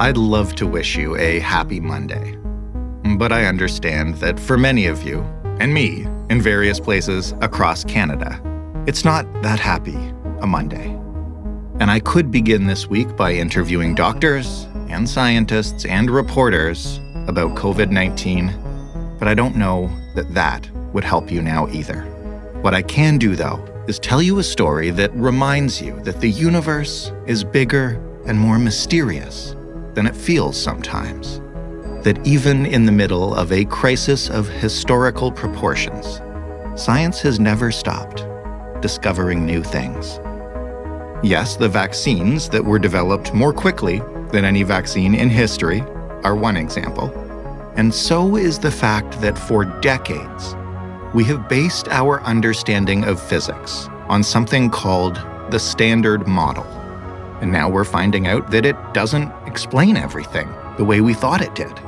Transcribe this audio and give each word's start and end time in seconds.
I'd 0.00 0.16
love 0.16 0.54
to 0.54 0.66
wish 0.68 0.96
you 0.96 1.16
a 1.16 1.40
happy 1.40 1.80
Monday. 1.80 2.36
But 3.16 3.32
I 3.32 3.46
understand 3.46 4.14
that 4.18 4.38
for 4.38 4.56
many 4.56 4.86
of 4.86 5.02
you, 5.02 5.22
and 5.58 5.74
me, 5.74 6.06
in 6.30 6.40
various 6.40 6.78
places 6.78 7.34
across 7.40 7.82
Canada, 7.82 8.40
it's 8.86 9.04
not 9.04 9.26
that 9.42 9.58
happy 9.58 9.98
a 10.40 10.46
Monday. 10.46 10.86
And 11.80 11.90
I 11.90 11.98
could 11.98 12.30
begin 12.30 12.68
this 12.68 12.86
week 12.86 13.16
by 13.16 13.32
interviewing 13.32 13.96
doctors 13.96 14.68
and 14.88 15.08
scientists 15.08 15.84
and 15.84 16.08
reporters 16.08 17.00
about 17.26 17.56
COVID 17.56 17.90
19, 17.90 19.16
but 19.18 19.26
I 19.26 19.34
don't 19.34 19.56
know 19.56 19.90
that 20.14 20.32
that 20.32 20.70
would 20.92 21.02
help 21.02 21.28
you 21.28 21.42
now 21.42 21.66
either. 21.70 22.02
What 22.62 22.72
I 22.72 22.82
can 22.82 23.18
do, 23.18 23.34
though, 23.34 23.64
is 23.88 23.98
tell 23.98 24.22
you 24.22 24.38
a 24.38 24.44
story 24.44 24.90
that 24.90 25.12
reminds 25.14 25.82
you 25.82 26.00
that 26.02 26.20
the 26.20 26.30
universe 26.30 27.10
is 27.26 27.42
bigger 27.42 28.00
and 28.26 28.38
more 28.38 28.60
mysterious 28.60 29.56
than 29.98 30.06
it 30.06 30.14
feels 30.14 30.56
sometimes. 30.56 31.40
That 32.04 32.24
even 32.24 32.64
in 32.66 32.86
the 32.86 32.92
middle 32.92 33.34
of 33.34 33.50
a 33.50 33.64
crisis 33.64 34.30
of 34.30 34.48
historical 34.48 35.32
proportions, 35.32 36.20
science 36.80 37.20
has 37.22 37.40
never 37.40 37.72
stopped 37.72 38.24
discovering 38.80 39.44
new 39.44 39.60
things. 39.60 40.20
Yes, 41.24 41.56
the 41.56 41.68
vaccines 41.68 42.48
that 42.50 42.64
were 42.64 42.78
developed 42.78 43.34
more 43.34 43.52
quickly 43.52 44.00
than 44.30 44.44
any 44.44 44.62
vaccine 44.62 45.16
in 45.16 45.30
history 45.30 45.80
are 46.22 46.36
one 46.36 46.56
example. 46.56 47.08
And 47.74 47.92
so 47.92 48.36
is 48.36 48.56
the 48.56 48.70
fact 48.70 49.20
that 49.20 49.36
for 49.36 49.64
decades, 49.80 50.54
we 51.12 51.24
have 51.24 51.48
based 51.48 51.88
our 51.88 52.22
understanding 52.22 53.02
of 53.02 53.20
physics 53.20 53.88
on 54.08 54.22
something 54.22 54.70
called 54.70 55.16
the 55.50 55.58
Standard 55.58 56.28
Model. 56.28 56.77
And 57.40 57.52
now 57.52 57.68
we're 57.68 57.84
finding 57.84 58.26
out 58.26 58.50
that 58.50 58.66
it 58.66 58.76
doesn't 58.92 59.32
explain 59.46 59.96
everything 59.96 60.52
the 60.76 60.84
way 60.84 61.00
we 61.00 61.14
thought 61.14 61.40
it 61.40 61.54
did. 61.54 61.78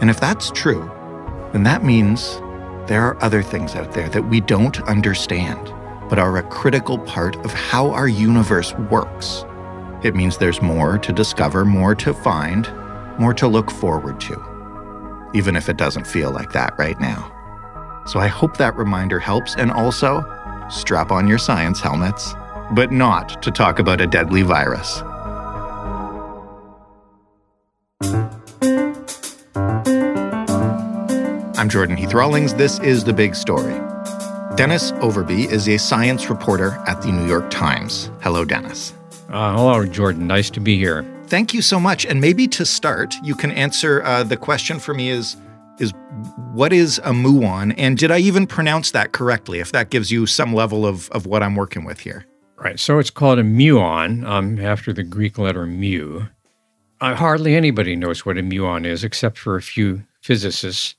And 0.00 0.10
if 0.10 0.20
that's 0.20 0.50
true, 0.50 0.90
then 1.52 1.62
that 1.64 1.84
means 1.84 2.38
there 2.86 3.02
are 3.04 3.22
other 3.22 3.42
things 3.42 3.74
out 3.74 3.92
there 3.92 4.08
that 4.08 4.28
we 4.28 4.40
don't 4.40 4.80
understand, 4.82 5.72
but 6.08 6.18
are 6.18 6.38
a 6.38 6.42
critical 6.42 6.98
part 6.98 7.36
of 7.44 7.52
how 7.52 7.90
our 7.90 8.08
universe 8.08 8.72
works. 8.90 9.44
It 10.02 10.14
means 10.14 10.38
there's 10.38 10.62
more 10.62 10.98
to 10.98 11.12
discover, 11.12 11.64
more 11.64 11.94
to 11.96 12.14
find, 12.14 12.72
more 13.18 13.34
to 13.34 13.48
look 13.48 13.70
forward 13.70 14.20
to, 14.22 15.30
even 15.34 15.56
if 15.56 15.68
it 15.68 15.76
doesn't 15.76 16.06
feel 16.06 16.30
like 16.30 16.52
that 16.52 16.78
right 16.78 16.98
now. 17.00 17.34
So 18.06 18.20
I 18.20 18.28
hope 18.28 18.56
that 18.56 18.76
reminder 18.76 19.18
helps, 19.18 19.54
and 19.56 19.70
also 19.70 20.24
strap 20.70 21.10
on 21.10 21.26
your 21.26 21.38
science 21.38 21.80
helmets 21.80 22.34
but 22.72 22.92
not 22.92 23.42
to 23.42 23.50
talk 23.50 23.78
about 23.78 24.00
a 24.00 24.06
deadly 24.06 24.42
virus. 24.42 25.02
I'm 31.58 31.68
Jordan 31.68 31.96
Heath 31.96 32.14
Rawlings. 32.14 32.54
This 32.54 32.78
is 32.80 33.04
The 33.04 33.12
Big 33.12 33.34
Story. 33.34 33.74
Dennis 34.54 34.92
Overbye 34.92 35.50
is 35.50 35.68
a 35.68 35.76
science 35.76 36.30
reporter 36.30 36.82
at 36.86 37.02
the 37.02 37.12
New 37.12 37.26
York 37.26 37.50
Times. 37.50 38.10
Hello, 38.22 38.44
Dennis. 38.44 38.94
Uh, 39.28 39.54
hello, 39.56 39.84
Jordan. 39.84 40.26
Nice 40.26 40.50
to 40.50 40.60
be 40.60 40.76
here. 40.76 41.04
Thank 41.26 41.52
you 41.52 41.60
so 41.60 41.78
much. 41.78 42.06
And 42.06 42.20
maybe 42.20 42.48
to 42.48 42.64
start, 42.64 43.14
you 43.22 43.34
can 43.34 43.50
answer 43.50 44.02
uh, 44.02 44.24
the 44.24 44.36
question 44.36 44.78
for 44.78 44.94
me 44.94 45.10
is 45.10 45.36
is 45.78 45.92
what 46.52 46.72
is 46.72 46.98
a 47.04 47.12
muon? 47.12 47.74
And 47.78 47.96
did 47.96 48.10
I 48.10 48.18
even 48.18 48.46
pronounce 48.46 48.90
that 48.92 49.12
correctly? 49.12 49.60
If 49.60 49.72
that 49.72 49.90
gives 49.90 50.10
you 50.10 50.26
some 50.26 50.54
level 50.54 50.86
of, 50.86 51.08
of 51.10 51.26
what 51.26 51.42
I'm 51.42 51.54
working 51.54 51.84
with 51.84 52.00
here. 52.00 52.26
Right. 52.58 52.78
So 52.78 52.98
it's 52.98 53.10
called 53.10 53.38
a 53.38 53.44
muon 53.44 54.26
um, 54.26 54.58
after 54.58 54.92
the 54.92 55.04
Greek 55.04 55.38
letter 55.38 55.64
mu. 55.64 56.26
Uh, 57.00 57.14
hardly 57.14 57.54
anybody 57.54 57.94
knows 57.94 58.26
what 58.26 58.36
a 58.36 58.42
muon 58.42 58.84
is 58.84 59.04
except 59.04 59.38
for 59.38 59.54
a 59.54 59.62
few 59.62 60.02
physicists. 60.20 60.96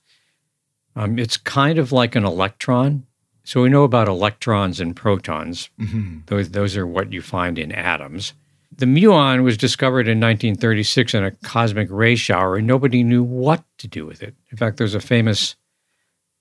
Um, 0.95 1.19
it's 1.19 1.35
kind 1.35 1.77
of 1.77 1.91
like 1.91 2.15
an 2.15 2.23
electron. 2.23 3.05
So 3.43 3.61
we 3.61 3.69
know 3.69 3.83
about 3.83 4.07
electrons 4.07 4.79
and 4.79 4.95
protons. 4.95 5.69
Mm-hmm. 5.79 6.19
Those, 6.27 6.51
those 6.51 6.77
are 6.77 6.87
what 6.87 7.11
you 7.11 7.21
find 7.21 7.59
in 7.59 7.73
atoms. 7.73 8.33
The 8.71 8.85
muon 8.85 9.43
was 9.43 9.57
discovered 9.57 10.07
in 10.07 10.19
1936 10.19 11.13
in 11.13 11.23
a 11.25 11.31
cosmic 11.31 11.89
ray 11.91 12.15
shower, 12.15 12.55
and 12.55 12.67
nobody 12.67 13.03
knew 13.03 13.23
what 13.23 13.63
to 13.79 13.87
do 13.87 14.05
with 14.05 14.23
it. 14.23 14.35
In 14.51 14.57
fact, 14.57 14.77
there's 14.77 14.95
a 14.95 15.01
famous 15.01 15.57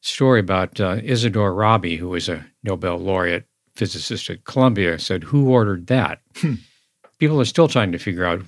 story 0.01 0.39
about 0.39 0.79
uh, 0.81 0.99
Isidore 1.03 1.53
Rabi, 1.53 1.97
who 1.97 2.11
was 2.11 2.29
a 2.29 2.47
Nobel 2.63 2.99
laureate 2.99 3.48
physicist 3.79 4.29
at 4.29 4.45
Columbia 4.45 4.99
said, 4.99 5.25
"Who 5.25 5.49
ordered 5.49 5.87
that?" 5.87 6.21
Hmm. 6.37 6.55
People 7.19 7.41
are 7.41 7.47
still 7.47 7.69
trying 7.69 7.93
to 7.93 7.99
figure 7.99 8.25
out 8.25 8.43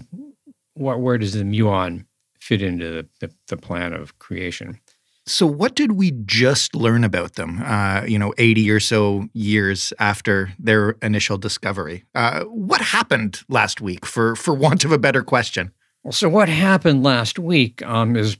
what, 0.74 1.00
where 1.00 1.18
does 1.18 1.32
the 1.32 1.42
muon 1.42 2.04
fit 2.38 2.62
into 2.62 2.90
the, 2.90 3.08
the, 3.20 3.34
the, 3.48 3.56
plan 3.56 3.92
of 3.92 4.18
creation. 4.18 4.80
So, 5.26 5.46
what 5.46 5.74
did 5.74 5.92
we 5.92 6.12
just 6.24 6.74
learn 6.74 7.04
about 7.04 7.34
them? 7.34 7.62
Uh, 7.62 8.04
you 8.06 8.18
know, 8.18 8.32
eighty 8.38 8.70
or 8.70 8.80
so 8.80 9.28
years 9.32 9.92
after 9.98 10.52
their 10.58 10.90
initial 11.02 11.38
discovery, 11.38 12.04
uh, 12.14 12.44
what 12.44 12.80
happened 12.80 13.42
last 13.48 13.80
week? 13.80 14.04
For 14.06 14.34
for 14.34 14.54
want 14.54 14.84
of 14.84 14.92
a 14.92 14.98
better 14.98 15.22
question. 15.22 15.72
Well, 16.02 16.12
so 16.12 16.28
what 16.28 16.48
happened 16.48 17.02
last 17.02 17.38
week 17.38 17.82
um, 17.82 18.16
is, 18.16 18.38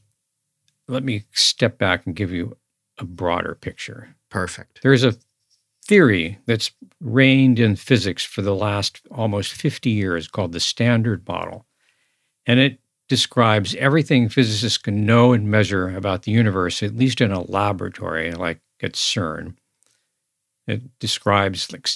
let 0.88 1.04
me 1.04 1.24
step 1.32 1.76
back 1.76 2.06
and 2.06 2.16
give 2.16 2.32
you 2.32 2.56
a 2.98 3.04
broader 3.04 3.54
picture. 3.54 4.16
Perfect. 4.30 4.80
There's 4.82 5.04
a 5.04 5.14
theory 5.90 6.38
that's 6.46 6.70
reigned 7.00 7.58
in 7.58 7.74
physics 7.74 8.24
for 8.24 8.42
the 8.42 8.54
last 8.54 9.00
almost 9.10 9.52
50 9.52 9.90
years 9.90 10.28
called 10.28 10.52
the 10.52 10.60
Standard 10.60 11.26
Model. 11.26 11.66
And 12.46 12.60
it 12.60 12.78
describes 13.08 13.74
everything 13.74 14.28
physicists 14.28 14.78
can 14.78 15.04
know 15.04 15.32
and 15.32 15.50
measure 15.50 15.88
about 15.96 16.22
the 16.22 16.30
universe, 16.30 16.80
at 16.84 16.94
least 16.94 17.20
in 17.20 17.32
a 17.32 17.42
laboratory 17.42 18.30
like 18.30 18.60
at 18.80 18.92
CERN. 18.92 19.56
It 20.68 20.96
describes 21.00 21.72
like 21.72 21.88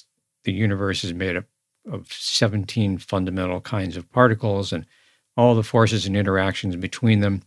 the 0.42 0.52
universe 0.52 1.04
is 1.04 1.14
made 1.14 1.36
up 1.36 1.44
of 1.88 2.12
17 2.12 2.98
fundamental 2.98 3.60
kinds 3.60 3.96
of 3.96 4.10
particles 4.10 4.72
and 4.72 4.86
all 5.36 5.54
the 5.54 5.62
forces 5.62 6.04
and 6.04 6.16
interactions 6.16 6.74
between 6.74 7.20
them. 7.20 7.42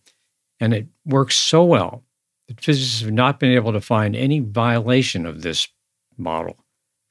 And 0.61 0.73
it 0.73 0.87
works 1.05 1.35
so 1.35 1.65
well 1.65 2.05
that 2.47 2.61
physicists 2.61 3.01
have 3.01 3.11
not 3.11 3.37
been 3.37 3.51
able 3.51 3.73
to 3.73 3.81
find 3.81 4.15
any 4.15 4.39
violation 4.39 5.25
of 5.25 5.41
this 5.41 5.67
model 6.17 6.57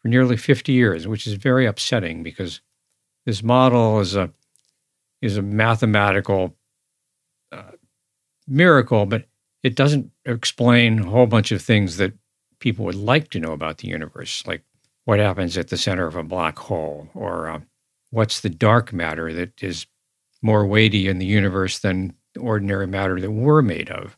for 0.01 0.09
nearly 0.09 0.37
50 0.37 0.73
years, 0.73 1.07
which 1.07 1.27
is 1.27 1.35
very 1.35 1.67
upsetting 1.67 2.23
because 2.23 2.61
this 3.25 3.43
model 3.43 4.01
is 4.01 4.15
a 4.15 4.31
is 5.23 5.37
a 5.37 5.43
mathematical 5.43 6.55
uh, 7.51 7.73
miracle, 8.47 9.07
but 9.07 9.25
it 9.63 9.75
doesn't 9.75 10.11
explain 10.25 11.01
a 11.01 11.11
whole 11.11 11.27
bunch 11.27 11.51
of 11.51 11.63
things 11.63 11.97
that 11.97 12.13
people 12.61 12.85
would 12.85 12.95
like 12.95 13.31
to 13.31 13.41
know 13.41 13.53
about 13.53 13.79
the 13.79 13.89
universe, 13.89 14.47
like 14.47 14.63
what 15.05 15.19
happens 15.19 15.57
at 15.57 15.69
the 15.69 15.77
center 15.77 16.07
of 16.07 16.17
a 16.17 16.23
black 16.23 16.59
hole, 16.59 17.09
or 17.15 17.49
uh, 17.49 17.61
what's 18.11 18.41
the 18.41 18.51
dark 18.51 18.93
matter 18.93 19.33
that 19.33 19.63
is 19.63 19.87
more 20.43 20.67
weighty 20.67 21.09
in 21.09 21.19
the 21.19 21.27
universe 21.27 21.79
than 21.79 22.15
ordinary 22.39 22.87
matter 22.87 23.21
that 23.21 23.31
we're 23.31 23.63
made 23.63 23.91
of, 23.91 24.17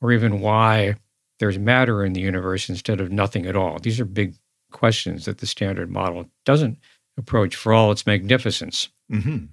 or 0.00 0.12
even 0.12 0.40
why 0.40 0.96
there's 1.40 1.58
matter 1.58 2.04
in 2.04 2.12
the 2.12 2.20
universe 2.20 2.68
instead 2.68 3.00
of 3.00 3.10
nothing 3.10 3.46
at 3.46 3.56
all? 3.56 3.78
These 3.78 3.98
are 3.98 4.04
big 4.04 4.36
questions 4.70 5.24
that 5.24 5.38
the 5.38 5.46
standard 5.46 5.90
model 5.90 6.26
doesn't 6.44 6.78
approach 7.18 7.56
for 7.56 7.72
all 7.72 7.90
its 7.90 8.06
magnificence. 8.06 8.88
Mm-hmm. 9.12 9.46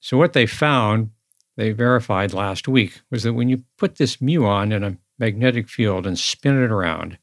So, 0.00 0.16
what 0.16 0.34
they 0.34 0.46
found, 0.46 1.10
they 1.56 1.72
verified 1.72 2.32
last 2.32 2.68
week, 2.68 3.00
was 3.10 3.22
that 3.24 3.32
when 3.32 3.48
you 3.48 3.64
put 3.78 3.96
this 3.96 4.18
muon 4.18 4.72
in 4.72 4.84
a 4.84 4.96
magnetic 5.18 5.68
field 5.68 6.06
and 6.06 6.18
spin 6.18 6.62
it 6.62 6.70
around, 6.70 7.18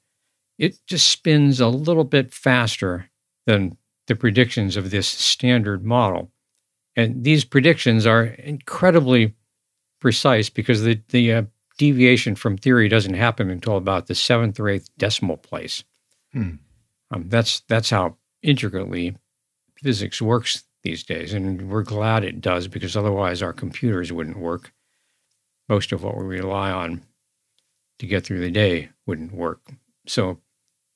it 0.57 0.77
just 0.87 1.09
spins 1.09 1.59
a 1.59 1.67
little 1.67 2.03
bit 2.03 2.33
faster 2.33 3.09
than 3.45 3.77
the 4.07 4.15
predictions 4.15 4.77
of 4.77 4.91
this 4.91 5.07
standard 5.07 5.85
model. 5.85 6.31
And 6.95 7.23
these 7.23 7.45
predictions 7.45 8.05
are 8.05 8.23
incredibly 8.23 9.35
precise 9.99 10.49
because 10.49 10.83
the, 10.83 10.99
the 11.09 11.33
uh, 11.33 11.43
deviation 11.81 12.35
from 12.35 12.57
theory 12.57 12.87
doesn't 12.87 13.15
happen 13.15 13.49
until 13.49 13.75
about 13.75 14.05
the 14.05 14.13
seventh 14.13 14.59
or 14.59 14.69
eighth 14.69 14.87
decimal 14.99 15.35
place. 15.35 15.83
Hmm. 16.31 16.57
Um, 17.09 17.27
that's 17.27 17.61
that's 17.61 17.89
how 17.89 18.17
intricately 18.43 19.17
physics 19.81 20.21
works 20.21 20.63
these 20.83 21.03
days, 21.03 21.33
and 21.33 21.71
we're 21.71 21.81
glad 21.81 22.23
it 22.23 22.39
does 22.39 22.67
because 22.67 22.95
otherwise 22.95 23.41
our 23.41 23.51
computers 23.51 24.13
wouldn't 24.13 24.37
work. 24.37 24.71
Most 25.69 25.91
of 25.91 26.03
what 26.03 26.17
we 26.17 26.23
rely 26.23 26.69
on 26.69 27.01
to 27.97 28.05
get 28.05 28.25
through 28.25 28.41
the 28.41 28.51
day 28.51 28.89
wouldn't 29.07 29.33
work. 29.33 29.61
So 30.05 30.39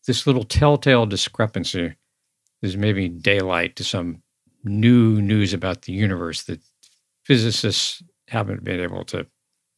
this 0.05 0.27
little 0.27 0.43
telltale 0.43 1.07
discrepancy 1.07 1.95
is 2.61 2.77
maybe 2.77 3.09
daylight 3.09 3.75
to 3.77 3.83
some 3.83 4.21
new 4.63 5.19
news 5.19 5.51
about 5.51 5.81
the 5.81 5.93
universe 5.93 6.43
that 6.43 6.61
physicists 7.23 8.03
haven't 8.27 8.63
been 8.63 8.79
able 8.79 9.03
to 9.05 9.25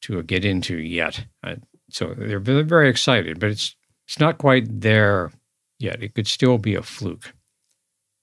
to 0.02 0.22
get 0.24 0.46
into 0.46 0.78
yet. 0.78 1.26
Uh, 1.44 1.56
so 1.90 2.14
they're 2.18 2.40
very 2.40 2.90
excited, 2.90 3.40
but 3.40 3.50
it's 3.50 3.76
it's 4.08 4.20
not 4.20 4.38
quite 4.38 4.82
there 4.82 5.32
yet. 5.80 6.02
It 6.02 6.16
could 6.16 6.28
still 6.28 6.58
be 6.58 6.76
a 6.76 6.82
fluke. 6.82 7.34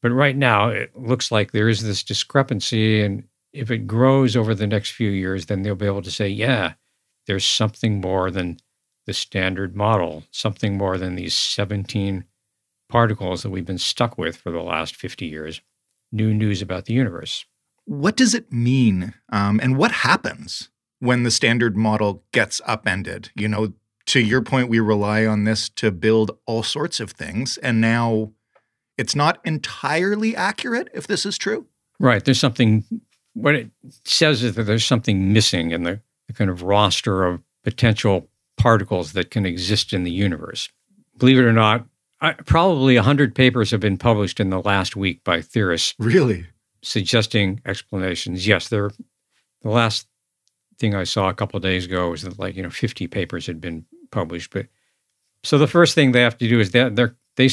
But 0.02 0.12
right 0.12 0.36
now, 0.36 0.68
it 0.68 0.94
looks 0.96 1.30
like 1.30 1.52
there 1.52 1.68
is 1.68 1.82
this 1.82 2.02
discrepancy, 2.02 3.02
and 3.02 3.24
if 3.52 3.70
it 3.70 3.86
grows 3.86 4.36
over 4.36 4.54
the 4.54 4.66
next 4.66 4.90
few 4.90 5.10
years, 5.10 5.46
then 5.46 5.62
they'll 5.62 5.74
be 5.74 5.86
able 5.86 6.02
to 6.02 6.10
say, 6.10 6.28
yeah, 6.28 6.74
there's 7.26 7.46
something 7.46 8.00
more 8.00 8.30
than 8.30 8.58
the 9.06 9.14
standard 9.14 9.76
model, 9.76 10.24
something 10.30 10.76
more 10.76 10.98
than 10.98 11.14
these 11.14 11.34
17 11.34 12.24
particles 12.88 13.42
that 13.42 13.50
we've 13.50 13.64
been 13.64 13.78
stuck 13.78 14.18
with 14.18 14.36
for 14.36 14.50
the 14.50 14.62
last 14.62 14.96
50 14.96 15.26
years. 15.26 15.60
New 16.12 16.34
news 16.34 16.62
about 16.62 16.84
the 16.84 16.94
universe. 16.94 17.44
What 17.86 18.16
does 18.16 18.34
it 18.34 18.52
mean? 18.52 19.14
Um, 19.32 19.60
and 19.62 19.76
what 19.76 19.92
happens 19.92 20.70
when 21.00 21.22
the 21.22 21.30
standard 21.30 21.76
model 21.76 22.24
gets 22.32 22.60
upended? 22.66 23.30
You 23.34 23.48
know, 23.48 23.72
to 24.06 24.20
your 24.20 24.42
point, 24.42 24.68
we 24.68 24.80
rely 24.80 25.26
on 25.26 25.44
this 25.44 25.68
to 25.70 25.90
build 25.90 26.38
all 26.46 26.62
sorts 26.62 27.00
of 27.00 27.12
things. 27.12 27.56
And 27.58 27.80
now 27.80 28.32
it's 28.98 29.16
not 29.16 29.40
entirely 29.44 30.36
accurate 30.36 30.88
if 30.94 31.06
this 31.06 31.24
is 31.24 31.38
true. 31.38 31.66
Right. 31.98 32.24
There's 32.24 32.40
something, 32.40 32.84
what 33.34 33.54
it 33.54 33.70
says 34.04 34.42
is 34.42 34.54
that 34.54 34.64
there's 34.64 34.84
something 34.84 35.32
missing 35.32 35.70
in 35.70 35.84
the, 35.84 36.00
the 36.26 36.32
kind 36.32 36.50
of 36.50 36.62
roster 36.62 37.24
of 37.24 37.40
potential 37.62 38.28
particles 38.56 39.12
that 39.12 39.30
can 39.30 39.46
exist 39.46 39.92
in 39.92 40.04
the 40.04 40.10
universe. 40.10 40.68
Believe 41.18 41.38
it 41.38 41.44
or 41.44 41.52
not, 41.52 41.86
I, 42.20 42.32
probably 42.32 42.96
100 42.96 43.34
papers 43.34 43.70
have 43.70 43.80
been 43.80 43.98
published 43.98 44.40
in 44.40 44.50
the 44.50 44.60
last 44.60 44.96
week 44.96 45.24
by 45.24 45.40
theorists. 45.40 45.94
Really? 45.98 46.46
Suggesting 46.82 47.60
explanations. 47.64 48.46
Yes, 48.46 48.68
there. 48.68 48.90
The 49.62 49.70
last 49.70 50.06
thing 50.78 50.94
I 50.94 51.04
saw 51.04 51.28
a 51.28 51.34
couple 51.34 51.58
days 51.60 51.86
ago 51.86 52.10
was 52.10 52.22
that 52.22 52.38
like 52.38 52.56
you 52.56 52.62
know 52.62 52.70
50 52.70 53.06
papers 53.08 53.46
had 53.46 53.60
been 53.60 53.84
published. 54.10 54.52
But 54.52 54.66
so 55.42 55.58
the 55.58 55.66
first 55.66 55.94
thing 55.94 56.12
they 56.12 56.22
have 56.22 56.38
to 56.38 56.48
do 56.48 56.60
is 56.60 56.72
that 56.72 56.96
they 56.96 57.06
they 57.36 57.50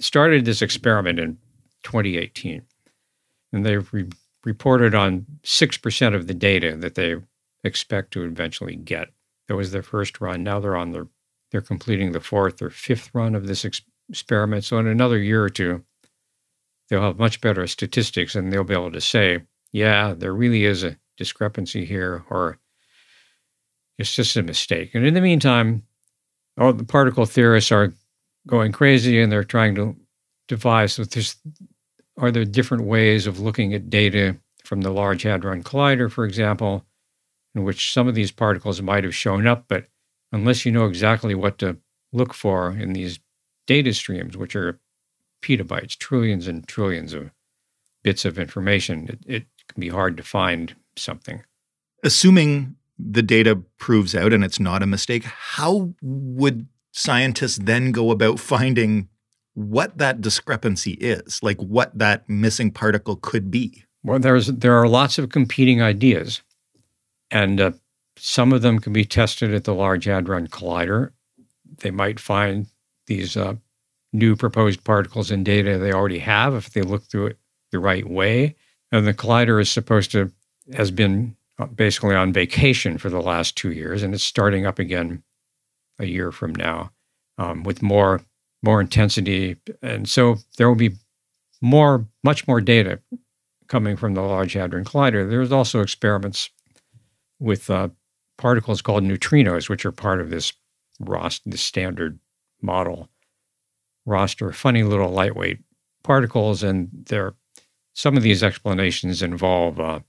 started 0.00 0.44
this 0.44 0.62
experiment 0.62 1.18
in 1.18 1.38
2018, 1.82 2.62
and 3.52 3.66
they've 3.66 3.92
re- 3.92 4.10
reported 4.44 4.94
on 4.94 5.26
six 5.42 5.76
percent 5.76 6.14
of 6.14 6.26
the 6.26 6.34
data 6.34 6.76
that 6.76 6.94
they 6.94 7.16
expect 7.64 8.12
to 8.12 8.24
eventually 8.24 8.76
get. 8.76 9.08
That 9.48 9.56
was 9.56 9.72
their 9.72 9.82
first 9.82 10.20
run. 10.20 10.42
Now 10.42 10.60
they're 10.60 10.76
on 10.76 10.92
their 10.92 11.08
they're 11.50 11.60
completing 11.60 12.12
the 12.12 12.20
fourth 12.20 12.60
or 12.60 12.70
fifth 12.70 13.10
run 13.14 13.34
of 13.34 13.46
this 13.46 13.64
ex- 13.64 13.82
experiment. 14.08 14.64
So 14.64 14.78
in 14.78 14.86
another 14.86 15.18
year 15.18 15.42
or 15.42 15.48
two, 15.48 15.84
they'll 16.88 17.02
have 17.02 17.18
much 17.18 17.40
better 17.40 17.66
statistics 17.66 18.34
and 18.34 18.52
they'll 18.52 18.64
be 18.64 18.74
able 18.74 18.92
to 18.92 19.00
say, 19.00 19.40
yeah, 19.72 20.14
there 20.14 20.34
really 20.34 20.64
is 20.64 20.84
a 20.84 20.96
discrepancy 21.18 21.84
here, 21.84 22.24
or 22.30 22.58
it's 23.98 24.14
just 24.14 24.36
a 24.36 24.42
mistake. 24.42 24.94
And 24.94 25.04
in 25.04 25.14
the 25.14 25.20
meantime, 25.20 25.82
all 26.58 26.72
the 26.72 26.84
particle 26.84 27.26
theorists 27.26 27.70
are 27.70 27.92
going 28.46 28.72
crazy 28.72 29.20
and 29.20 29.30
they're 29.30 29.44
trying 29.44 29.74
to 29.74 29.94
devise 30.46 30.94
so 30.94 31.04
there's 31.04 31.36
are 32.16 32.30
there 32.30 32.44
different 32.44 32.84
ways 32.84 33.26
of 33.26 33.38
looking 33.38 33.74
at 33.74 33.90
data 33.90 34.36
from 34.64 34.80
the 34.80 34.90
Large 34.90 35.22
Hadron 35.22 35.62
Collider, 35.62 36.10
for 36.10 36.24
example, 36.24 36.84
in 37.54 37.62
which 37.62 37.92
some 37.92 38.08
of 38.08 38.14
these 38.14 38.32
particles 38.32 38.82
might 38.82 39.04
have 39.04 39.14
shown 39.14 39.46
up, 39.46 39.66
but 39.68 39.86
unless 40.32 40.66
you 40.66 40.72
know 40.72 40.86
exactly 40.86 41.34
what 41.34 41.58
to 41.58 41.76
look 42.12 42.34
for 42.34 42.72
in 42.72 42.92
these 42.92 43.20
data 43.66 43.94
streams, 43.94 44.36
which 44.36 44.56
are 44.56 44.80
petabytes, 45.42 45.96
trillions 45.96 46.48
and 46.48 46.66
trillions 46.66 47.12
of 47.12 47.30
bits 48.02 48.24
of 48.24 48.38
information, 48.38 49.08
it, 49.08 49.18
it 49.26 49.46
can 49.68 49.80
be 49.80 49.88
hard 49.88 50.16
to 50.16 50.22
find 50.22 50.74
something. 50.98 51.42
Assuming 52.04 52.76
the 52.98 53.22
data 53.22 53.56
proves 53.78 54.14
out 54.14 54.32
and 54.32 54.44
it's 54.44 54.60
not 54.60 54.82
a 54.82 54.86
mistake, 54.86 55.24
how 55.24 55.94
would 56.02 56.66
scientists 56.92 57.58
then 57.62 57.92
go 57.92 58.10
about 58.10 58.40
finding 58.40 59.08
what 59.54 59.98
that 59.98 60.20
discrepancy 60.20 60.92
is, 60.92 61.42
like 61.42 61.58
what 61.58 61.96
that 61.98 62.28
missing 62.28 62.70
particle 62.70 63.16
could 63.16 63.50
be? 63.50 63.84
Well, 64.04 64.18
there's 64.18 64.46
there 64.46 64.74
are 64.74 64.88
lots 64.88 65.18
of 65.18 65.30
competing 65.30 65.82
ideas, 65.82 66.42
and 67.30 67.60
uh, 67.60 67.72
some 68.16 68.52
of 68.52 68.62
them 68.62 68.78
can 68.78 68.92
be 68.92 69.04
tested 69.04 69.52
at 69.52 69.64
the 69.64 69.74
Large 69.74 70.04
Hadron 70.04 70.46
Collider. 70.46 71.10
They 71.78 71.90
might 71.90 72.20
find 72.20 72.66
these 73.06 73.36
uh, 73.36 73.54
new 74.12 74.36
proposed 74.36 74.84
particles 74.84 75.30
in 75.30 75.44
data 75.44 75.78
they 75.78 75.92
already 75.92 76.20
have 76.20 76.54
if 76.54 76.70
they 76.70 76.82
look 76.82 77.04
through 77.04 77.26
it 77.26 77.38
the 77.70 77.78
right 77.78 78.08
way. 78.08 78.56
And 78.90 79.06
the 79.06 79.14
collider 79.14 79.60
is 79.60 79.68
supposed 79.68 80.12
to 80.12 80.32
has 80.72 80.90
been 80.90 81.36
uh, 81.58 81.66
basically 81.66 82.14
on 82.14 82.32
vacation 82.32 82.98
for 82.98 83.10
the 83.10 83.22
last 83.22 83.56
two 83.56 83.72
years, 83.72 84.02
and 84.02 84.14
it's 84.14 84.24
starting 84.24 84.66
up 84.66 84.78
again 84.78 85.22
a 85.98 86.06
year 86.06 86.30
from 86.30 86.54
now 86.54 86.90
um, 87.38 87.62
with 87.62 87.82
more 87.82 88.20
more 88.62 88.80
intensity, 88.80 89.56
and 89.82 90.08
so 90.08 90.36
there 90.56 90.68
will 90.68 90.74
be 90.74 90.96
more, 91.60 92.06
much 92.24 92.46
more 92.46 92.60
data 92.60 93.00
coming 93.68 93.96
from 93.96 94.14
the 94.14 94.22
Large 94.22 94.54
Hadron 94.54 94.84
Collider. 94.84 95.28
There's 95.28 95.52
also 95.52 95.80
experiments 95.80 96.50
with 97.38 97.70
uh, 97.70 97.88
particles 98.36 98.82
called 98.82 99.04
neutrinos, 99.04 99.68
which 99.68 99.84
are 99.84 99.92
part 99.92 100.20
of 100.20 100.30
this 100.30 100.52
ROS, 101.00 101.40
the 101.44 101.58
standard 101.58 102.18
model 102.62 103.08
roster. 104.06 104.52
Funny 104.52 104.82
little 104.82 105.10
lightweight 105.10 105.58
particles, 106.02 106.62
and 106.62 106.88
there 106.92 107.34
some 107.94 108.16
of 108.16 108.22
these 108.22 108.42
explanations 108.42 109.22
involve 109.22 109.78
uh, 109.80 110.00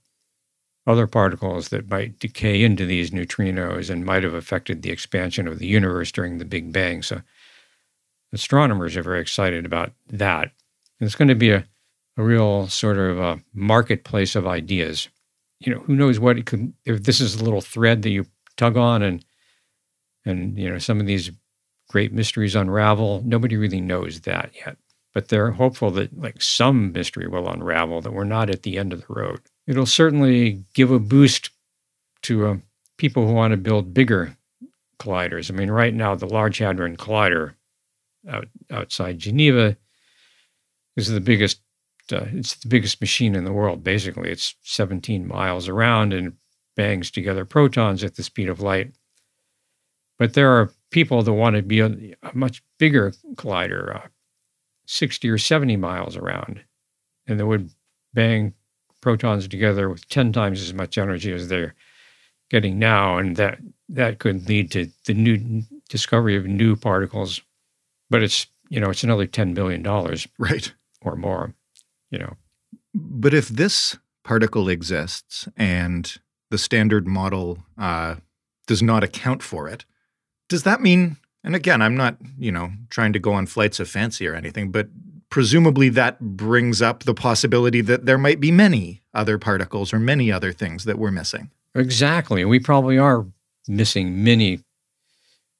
other 0.86 1.06
particles 1.06 1.68
that 1.68 1.90
might 1.90 2.18
decay 2.18 2.62
into 2.62 2.86
these 2.86 3.10
neutrinos 3.10 3.90
and 3.90 4.04
might 4.04 4.24
have 4.24 4.34
affected 4.34 4.82
the 4.82 4.90
expansion 4.90 5.46
of 5.46 5.58
the 5.58 5.66
universe 5.66 6.10
during 6.10 6.38
the 6.38 6.44
Big 6.44 6.72
Bang. 6.72 7.02
So 7.02 7.20
astronomers 8.32 8.96
are 8.96 9.02
very 9.02 9.20
excited 9.20 9.66
about 9.66 9.92
that. 10.08 10.52
And 10.98 11.06
it's 11.06 11.16
going 11.16 11.28
to 11.28 11.34
be 11.34 11.50
a, 11.50 11.66
a 12.16 12.22
real 12.22 12.68
sort 12.68 12.98
of 12.98 13.18
a 13.18 13.40
marketplace 13.52 14.34
of 14.34 14.46
ideas. 14.46 15.08
You 15.60 15.74
know, 15.74 15.80
who 15.80 15.94
knows 15.94 16.18
what 16.18 16.38
it 16.38 16.46
could 16.46 16.72
if 16.86 17.04
this 17.04 17.20
is 17.20 17.34
a 17.34 17.44
little 17.44 17.60
thread 17.60 18.02
that 18.02 18.10
you 18.10 18.26
tug 18.56 18.76
on 18.76 19.02
and 19.02 19.24
and 20.26 20.58
you 20.58 20.68
know 20.68 20.78
some 20.78 21.00
of 21.00 21.06
these 21.06 21.30
great 21.88 22.12
mysteries 22.12 22.54
unravel. 22.54 23.22
Nobody 23.24 23.56
really 23.56 23.80
knows 23.80 24.20
that 24.20 24.52
yet. 24.54 24.76
But 25.12 25.28
they're 25.28 25.50
hopeful 25.50 25.90
that 25.92 26.18
like 26.18 26.40
some 26.40 26.92
mystery 26.92 27.26
will 27.26 27.48
unravel, 27.48 28.00
that 28.00 28.12
we're 28.12 28.24
not 28.24 28.48
at 28.48 28.62
the 28.62 28.78
end 28.78 28.92
of 28.92 29.00
the 29.00 29.12
road 29.12 29.40
it'll 29.66 29.86
certainly 29.86 30.64
give 30.74 30.90
a 30.90 30.98
boost 30.98 31.50
to 32.22 32.46
uh, 32.46 32.56
people 32.96 33.26
who 33.26 33.32
want 33.32 33.52
to 33.52 33.56
build 33.56 33.94
bigger 33.94 34.36
colliders. 34.98 35.50
I 35.50 35.54
mean, 35.54 35.70
right 35.70 35.94
now, 35.94 36.14
the 36.14 36.26
Large 36.26 36.58
Hadron 36.58 36.96
Collider 36.96 37.54
out, 38.28 38.48
outside 38.70 39.18
Geneva 39.18 39.76
is 40.96 41.08
the 41.08 41.20
biggest. 41.20 41.60
Uh, 42.12 42.26
it's 42.32 42.54
the 42.56 42.68
biggest 42.68 43.00
machine 43.00 43.36
in 43.36 43.44
the 43.44 43.52
world. 43.52 43.84
Basically, 43.84 44.30
it's 44.30 44.56
17 44.62 45.28
miles 45.28 45.68
around 45.68 46.12
and 46.12 46.34
bangs 46.76 47.10
together 47.10 47.44
protons 47.44 48.02
at 48.02 48.16
the 48.16 48.22
speed 48.22 48.48
of 48.48 48.60
light. 48.60 48.92
But 50.18 50.34
there 50.34 50.50
are 50.50 50.72
people 50.90 51.22
that 51.22 51.32
want 51.32 51.56
to 51.56 51.62
be 51.62 51.80
a, 51.80 51.86
a 52.22 52.34
much 52.34 52.62
bigger 52.78 53.12
collider, 53.36 53.96
uh, 53.96 54.08
60 54.86 55.30
or 55.30 55.38
70 55.38 55.76
miles 55.76 56.16
around, 56.16 56.64
and 57.28 57.38
that 57.38 57.46
would 57.46 57.70
bang 58.12 58.54
protons 59.00 59.48
together 59.48 59.88
with 59.88 60.08
10 60.08 60.32
times 60.32 60.60
as 60.60 60.74
much 60.74 60.98
energy 60.98 61.32
as 61.32 61.48
they're 61.48 61.74
getting 62.50 62.78
now. 62.78 63.18
And 63.18 63.36
that, 63.36 63.58
that 63.88 64.18
could 64.18 64.48
lead 64.48 64.70
to 64.72 64.88
the 65.06 65.14
new 65.14 65.62
discovery 65.88 66.36
of 66.36 66.46
new 66.46 66.76
particles. 66.76 67.40
But 68.08 68.22
it's, 68.22 68.46
you 68.68 68.80
know, 68.80 68.90
it's 68.90 69.04
another 69.04 69.26
$10 69.26 69.54
billion. 69.54 69.82
Right. 70.38 70.72
Or 71.02 71.16
more, 71.16 71.54
you 72.10 72.18
know. 72.18 72.36
But 72.92 73.32
if 73.32 73.48
this 73.48 73.96
particle 74.22 74.68
exists 74.68 75.48
and 75.56 76.14
the 76.50 76.58
standard 76.58 77.06
model 77.06 77.58
uh, 77.78 78.16
does 78.66 78.82
not 78.82 79.02
account 79.02 79.42
for 79.42 79.66
it, 79.66 79.86
does 80.48 80.64
that 80.64 80.82
mean 80.82 81.16
and 81.42 81.54
again, 81.54 81.80
I'm 81.80 81.96
not, 81.96 82.16
you 82.38 82.52
know, 82.52 82.70
trying 82.90 83.12
to 83.14 83.18
go 83.18 83.32
on 83.32 83.46
flights 83.46 83.80
of 83.80 83.88
fancy 83.88 84.26
or 84.26 84.34
anything, 84.34 84.70
but 84.70 84.88
presumably 85.30 85.88
that 85.88 86.20
brings 86.20 86.82
up 86.82 87.04
the 87.04 87.14
possibility 87.14 87.80
that 87.80 88.04
there 88.04 88.18
might 88.18 88.40
be 88.40 88.50
many 88.50 89.00
other 89.14 89.38
particles 89.38 89.92
or 89.92 89.98
many 89.98 90.30
other 90.30 90.52
things 90.52 90.84
that 90.84 90.98
we're 90.98 91.10
missing. 91.10 91.50
Exactly. 91.74 92.44
We 92.44 92.58
probably 92.58 92.98
are 92.98 93.26
missing 93.68 94.24
many. 94.24 94.60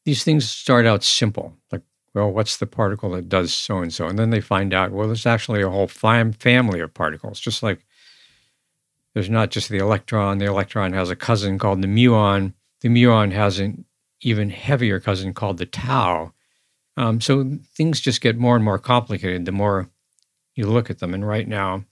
These 0.05 0.25
things 0.25 0.50
start 0.50 0.87
out 0.87 1.05
simple, 1.05 1.57
like, 1.71 1.83
well, 2.15 2.31
what's 2.31 2.57
the 2.57 2.67
particle 2.67 3.11
that 3.11 3.29
does 3.29 3.55
so 3.55 3.79
and 3.79 3.95
so? 3.95 4.09
And 4.09 4.19
then 4.19 4.31
they 4.31 4.41
find 4.41 4.75
out, 4.75 4.91
well, 4.91 5.07
there's 5.07 5.27
actually 5.27 5.62
a 5.62 5.71
whole 5.71 5.87
fam- 5.87 6.33
family 6.33 6.81
of 6.81 6.93
particles, 6.93 7.39
just 7.39 7.62
like 7.62 7.87
there's 9.15 9.31
not 9.31 9.50
just 9.50 9.69
the 9.69 9.79
electron. 9.79 10.39
The 10.39 10.47
electron 10.47 10.93
has 10.93 11.11
a 11.11 11.17
cousin 11.17 11.59
called 11.59 11.83
the 11.83 11.89
muon. 11.89 12.55
The 12.81 12.89
muon 12.89 13.31
has 13.33 13.61
an 13.61 13.85
even 14.21 14.50
heavier 14.50 14.99
cousin 14.99 15.33
called 15.33 15.59
the 15.59 15.67
tau 15.67 16.33
um, 17.00 17.19
so 17.19 17.59
things 17.75 17.99
just 17.99 18.21
get 18.21 18.37
more 18.37 18.57
and 18.57 18.64
more 18.64 18.78
complicated 18.78 19.47
the 19.47 19.52
more 19.52 19.88
you 20.54 20.66
look 20.66 20.90
at 20.90 20.99
them. 20.99 21.14
And 21.14 21.26
right 21.26 21.49
now, 21.49 21.87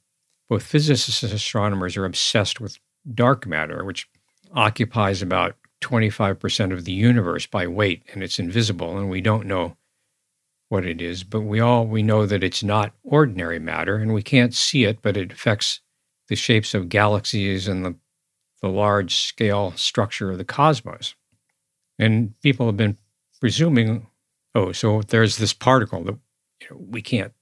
both 0.50 0.62
physicists 0.62 1.22
and 1.22 1.32
astronomers 1.32 1.96
are 1.96 2.04
obsessed 2.04 2.60
with 2.60 2.78
dark 3.14 3.46
matter, 3.46 3.84
which 3.84 4.06
occupies 4.52 5.22
about 5.22 5.56
25% 5.80 6.74
of 6.74 6.84
the 6.84 6.92
universe 6.92 7.46
by 7.46 7.66
weight, 7.66 8.02
and 8.12 8.22
it's 8.22 8.38
invisible, 8.38 8.98
and 8.98 9.08
we 9.08 9.22
don't 9.22 9.46
know 9.46 9.78
what 10.68 10.84
it 10.84 11.00
is. 11.00 11.24
But 11.24 11.40
we 11.40 11.58
all 11.58 11.86
we 11.86 12.02
know 12.02 12.26
that 12.26 12.44
it's 12.44 12.62
not 12.62 12.92
ordinary 13.02 13.58
matter, 13.58 13.96
and 13.96 14.12
we 14.12 14.22
can't 14.22 14.52
see 14.52 14.84
it, 14.84 15.00
but 15.00 15.16
it 15.16 15.32
affects 15.32 15.80
the 16.28 16.36
shapes 16.36 16.74
of 16.74 16.90
galaxies 16.90 17.66
and 17.66 17.82
the, 17.82 17.96
the 18.60 18.68
large 18.68 19.16
scale 19.16 19.72
structure 19.72 20.30
of 20.30 20.36
the 20.36 20.44
cosmos. 20.44 21.14
And 21.98 22.38
people 22.42 22.66
have 22.66 22.76
been 22.76 22.98
presuming, 23.40 24.06
oh, 24.58 24.72
so 24.72 25.02
there's 25.02 25.36
this 25.36 25.52
particle 25.52 26.02
that 26.04 26.18
you 26.60 26.66
know, 26.70 26.76
we 26.90 27.02
can't 27.02 27.32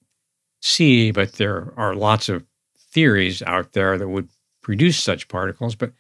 see, 0.61 1.11
but 1.11 1.33
there 1.33 1.73
are 1.77 1.95
lots 1.95 2.29
of 2.29 2.45
theories 2.79 3.43
out 3.43 3.73
there 3.73 3.99
that 3.99 4.09
would 4.09 4.29
produce 4.63 5.03
such 5.03 5.29
particles. 5.29 5.75
But 5.75 5.93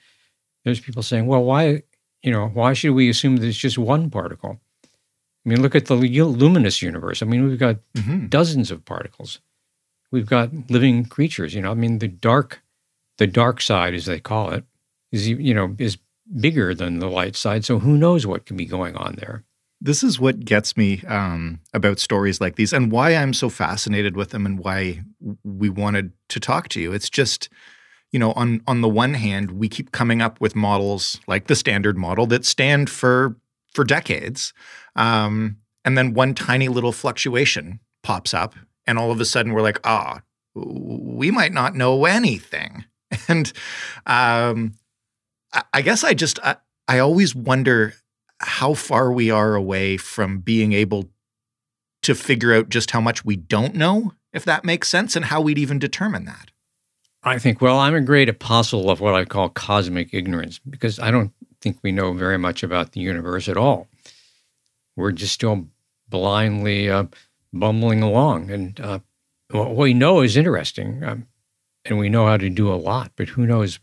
there's 0.64 0.80
people 0.80 1.02
saying, 1.02 1.26
well, 1.26 1.44
why, 1.44 1.82
you 2.22 2.32
know, 2.32 2.48
why 2.48 2.72
should 2.72 2.92
we 2.92 3.08
assume 3.08 3.36
that 3.36 3.46
it's 3.46 3.56
just 3.56 3.78
one 3.78 4.10
particle? 4.10 4.60
I 4.84 5.48
mean, 5.48 5.62
look 5.62 5.76
at 5.76 5.86
the 5.86 5.94
luminous 5.94 6.82
universe. 6.82 7.22
I 7.22 7.26
mean, 7.26 7.48
we've 7.48 7.58
got 7.58 7.76
mm-hmm. 7.94 8.26
dozens 8.26 8.70
of 8.70 8.84
particles. 8.84 9.40
We've 10.10 10.26
got 10.26 10.50
living 10.70 11.04
creatures. 11.04 11.54
You 11.54 11.62
know, 11.62 11.70
I 11.70 11.74
mean, 11.74 12.00
the 12.00 12.08
dark, 12.08 12.62
the 13.18 13.26
dark 13.26 13.60
side, 13.60 13.94
as 13.94 14.06
they 14.06 14.18
call 14.18 14.50
it, 14.50 14.64
is 15.12 15.28
you 15.28 15.54
know 15.54 15.74
is 15.78 15.98
bigger 16.40 16.74
than 16.74 16.98
the 16.98 17.08
light 17.08 17.36
side. 17.36 17.64
So 17.64 17.78
who 17.78 17.96
knows 17.96 18.26
what 18.26 18.46
can 18.46 18.56
be 18.56 18.66
going 18.66 18.96
on 18.96 19.14
there? 19.16 19.44
This 19.80 20.02
is 20.02 20.18
what 20.18 20.40
gets 20.40 20.76
me 20.76 21.02
um, 21.06 21.60
about 21.74 21.98
stories 21.98 22.40
like 22.40 22.56
these, 22.56 22.72
and 22.72 22.90
why 22.90 23.14
I'm 23.14 23.34
so 23.34 23.48
fascinated 23.48 24.16
with 24.16 24.30
them, 24.30 24.46
and 24.46 24.58
why 24.58 25.02
we 25.44 25.68
wanted 25.68 26.12
to 26.30 26.40
talk 26.40 26.68
to 26.70 26.80
you. 26.80 26.92
It's 26.92 27.10
just 27.10 27.48
you 28.12 28.18
know, 28.18 28.32
on 28.32 28.62
on 28.66 28.80
the 28.80 28.88
one 28.88 29.14
hand, 29.14 29.52
we 29.52 29.68
keep 29.68 29.92
coming 29.92 30.22
up 30.22 30.40
with 30.40 30.56
models 30.56 31.20
like 31.26 31.48
the 31.48 31.56
standard 31.56 31.98
model 31.98 32.26
that 32.26 32.44
stand 32.44 32.88
for 32.88 33.36
for 33.74 33.84
decades, 33.84 34.54
um, 34.94 35.58
and 35.84 35.98
then 35.98 36.14
one 36.14 36.34
tiny 36.34 36.68
little 36.68 36.92
fluctuation 36.92 37.80
pops 38.02 38.32
up, 38.32 38.54
and 38.86 38.98
all 38.98 39.10
of 39.10 39.20
a 39.20 39.24
sudden 39.24 39.52
we're 39.52 39.62
like, 39.62 39.80
ah, 39.84 40.22
we 40.54 41.30
might 41.30 41.52
not 41.52 41.74
know 41.74 42.04
anything. 42.04 42.84
And 43.28 43.52
um, 44.04 44.74
I, 45.52 45.62
I 45.74 45.82
guess 45.82 46.02
I 46.02 46.12
just 46.12 46.40
I, 46.42 46.56
I 46.88 46.98
always 46.98 47.34
wonder 47.34 47.94
how 48.40 48.74
far 48.74 49.12
we 49.12 49.30
are 49.30 49.54
away 49.54 49.96
from 49.96 50.38
being 50.38 50.72
able 50.72 51.10
to 52.02 52.14
figure 52.14 52.54
out 52.54 52.68
just 52.68 52.90
how 52.90 53.00
much 53.00 53.24
we 53.24 53.36
don't 53.36 53.74
know, 53.74 54.12
if 54.32 54.44
that 54.44 54.64
makes 54.64 54.88
sense, 54.88 55.16
and 55.16 55.26
how 55.26 55.40
we'd 55.40 55.58
even 55.58 55.78
determine 55.78 56.24
that. 56.26 56.50
I 57.22 57.38
think, 57.38 57.60
well, 57.60 57.78
I'm 57.78 57.94
a 57.94 58.00
great 58.00 58.28
apostle 58.28 58.88
of 58.90 59.00
what 59.00 59.14
I 59.14 59.24
call 59.24 59.48
cosmic 59.48 60.14
ignorance 60.14 60.60
because 60.60 61.00
I 61.00 61.10
don't 61.10 61.32
think 61.60 61.78
we 61.82 61.90
know 61.90 62.12
very 62.12 62.38
much 62.38 62.62
about 62.62 62.92
the 62.92 63.00
universe 63.00 63.48
at 63.48 63.56
all. 63.56 63.88
We're 64.94 65.12
just 65.12 65.34
still 65.34 65.66
blindly 66.08 66.88
uh, 66.88 67.06
bumbling 67.52 68.02
along. 68.02 68.50
And 68.50 68.78
uh, 68.80 68.98
what 69.50 69.74
we 69.74 69.92
know 69.92 70.20
is 70.20 70.36
interesting. 70.36 71.02
Um, 71.02 71.26
and 71.84 71.98
we 71.98 72.08
know 72.08 72.26
how 72.26 72.36
to 72.36 72.50
do 72.50 72.72
a 72.72 72.74
lot, 72.74 73.12
but 73.16 73.30
who 73.30 73.46
knows 73.46 73.80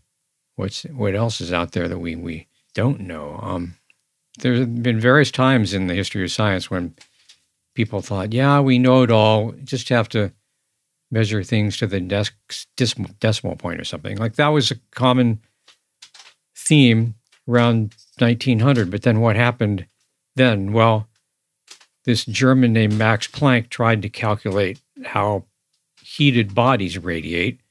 what's 0.56 0.84
what 0.84 1.16
else 1.16 1.42
is 1.42 1.52
out 1.52 1.72
there 1.72 1.88
that 1.88 2.00
we, 2.00 2.16
we 2.16 2.48
don't 2.74 3.02
know. 3.02 3.40
Um, 3.42 3.76
there 4.40 4.56
have 4.56 4.82
been 4.82 5.00
various 5.00 5.32
times 5.32 5.74
in 5.74 5.88
the 5.88 5.94
history 5.94 6.24
of 6.24 6.32
science 6.32 6.70
when 6.70 6.96
people 7.76 8.02
thought, 8.02 8.34
yeah, 8.34 8.60
we 8.60 8.80
know 8.80 9.04
it 9.04 9.12
all, 9.12 9.52
just 9.64 9.90
have 9.90 10.10
to 10.10 10.32
measure 11.12 11.44
things 11.44 11.78
to 11.78 11.88
the 11.88 12.00
decimal, 12.76 13.10
decimal 13.20 13.56
point 13.56 13.80
or 13.80 13.84
something. 13.84 14.18
Like 14.18 14.36
that 14.36 14.48
was 14.48 14.72
a 14.72 14.80
common 14.92 15.40
theme 16.56 17.16
around 17.48 17.96
1900. 18.18 18.90
But 18.90 19.04
then 19.04 19.22
what 19.22 19.36
happened 19.36 19.86
then? 20.36 20.74
Well, 20.74 21.08
this 22.06 22.26
German 22.26 22.74
named 22.74 22.98
Max 22.98 23.28
Planck 23.28 23.70
tried 23.70 24.02
to 24.02 24.10
calculate 24.10 24.82
how 25.06 25.46
heated 26.02 26.54
bodies 26.54 26.98
radiate, 26.98 27.62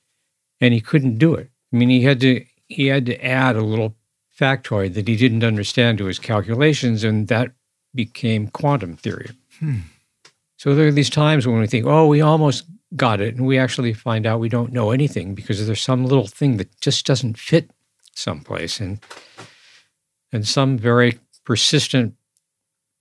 and 0.61 0.73
he 0.73 0.81
couldn't 0.81 1.19
do 1.19 1.35
it. 1.35 1.51
I 1.73 1.77
mean, 1.77 1.91
he 1.91 2.03
had 2.03 2.21
to 2.21 2.45
he 2.69 2.87
had 2.87 3.07
to 3.07 3.25
add 3.25 3.57
a 3.57 3.63
little 3.63 3.95
factoid 4.39 4.95
that 4.95 5.09
he 5.09 5.17
didn't 5.17 5.45
understand 5.45 5.99
to 5.99 6.07
his 6.07 6.19
calculations, 6.19 7.05
and 7.05 7.29
that 7.29 7.53
became 7.95 8.49
quantum 8.49 8.97
theory. 8.97 9.31
Hmm. 9.59 9.81
So 10.57 10.75
there 10.75 10.87
are 10.87 10.93
these 10.93 11.11
times 11.11 11.47
when 11.47 11.59
we 11.59 11.67
think, 11.67 11.87
oh, 11.87 12.07
we 12.07 12.21
almost 12.21 12.65
got 12.97 13.21
it. 13.21 13.37
And 13.37 13.47
we 13.47 13.59
actually 13.59 13.93
find 13.93 14.27
out 14.27 14.41
we 14.41 14.49
don't 14.49 14.73
know 14.73 14.91
anything 14.91 15.35
because 15.35 15.65
there's 15.67 15.81
some 15.81 16.07
little 16.07 16.27
thing 16.27 16.57
that 16.59 16.81
just 16.81 17.07
doesn't 17.07 17.39
fit 17.39 17.71
someplace. 18.15 18.81
And 18.81 19.01
and 20.33 20.47
some 20.47 20.79
very 20.79 21.19
persistent 21.45 22.15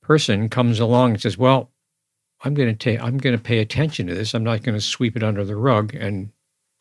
person 0.01 0.49
comes 0.49 0.79
along 0.79 1.11
and 1.11 1.21
says, 1.21 1.37
Well, 1.37 1.71
I'm 2.43 2.53
gonna 2.53 2.75
take 2.75 3.01
I'm 3.01 3.17
gonna 3.17 3.37
pay 3.37 3.59
attention 3.59 4.07
to 4.07 4.15
this. 4.15 4.33
I'm 4.33 4.43
not 4.43 4.63
gonna 4.63 4.81
sweep 4.81 5.15
it 5.15 5.23
under 5.23 5.43
the 5.43 5.55
rug 5.55 5.93
and 5.95 6.31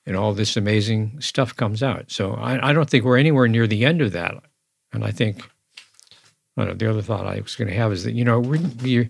and 0.07 0.17
all 0.17 0.33
this 0.33 0.57
amazing 0.57 1.21
stuff 1.21 1.55
comes 1.55 1.83
out. 1.83 2.11
So 2.11 2.35
I, 2.35 2.71
I 2.71 2.73
don't 2.73 2.89
think 2.89 3.05
we're 3.05 3.19
anywhere 3.19 3.49
near 3.49 3.67
the 3.67 3.85
end 3.85 4.01
of 4.01 4.13
that. 4.13 4.35
And 4.93 5.05
I 5.05 5.11
think 5.11 5.43
I 6.61 6.65
know, 6.65 6.75
the 6.75 6.91
other 6.91 7.03
thought 7.03 7.27
I 7.27 7.41
was 7.41 7.57
going 7.57 7.69
to 7.69 7.77
have 7.77 7.93
is 7.93 8.05
that, 8.05 8.13
you 8.13 8.25
know, 8.25 8.41
it 8.41 8.47
wouldn't 8.47 8.83
be 8.83 8.99
a 8.99 9.09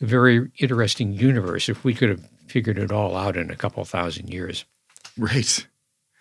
very 0.00 0.50
interesting 0.58 1.12
universe 1.12 1.68
if 1.68 1.84
we 1.84 1.94
could 1.94 2.08
have 2.08 2.28
figured 2.48 2.78
it 2.78 2.90
all 2.90 3.16
out 3.16 3.36
in 3.36 3.50
a 3.50 3.56
couple 3.56 3.84
thousand 3.84 4.30
years. 4.30 4.64
Right. 5.16 5.66